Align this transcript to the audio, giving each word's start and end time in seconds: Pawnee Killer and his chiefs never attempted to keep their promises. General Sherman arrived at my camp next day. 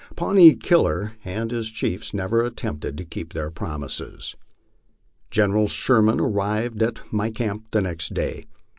Pawnee 0.15 0.55
Killer 0.55 1.11
and 1.23 1.51
his 1.51 1.69
chiefs 1.69 2.11
never 2.11 2.41
attempted 2.43 2.97
to 2.97 3.05
keep 3.05 3.33
their 3.33 3.51
promises. 3.51 4.35
General 5.29 5.67
Sherman 5.67 6.19
arrived 6.19 6.81
at 6.81 7.01
my 7.13 7.29
camp 7.29 7.67
next 7.75 8.15
day. 8.15 8.47